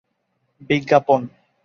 বিজ্ঞাপন 0.61 1.21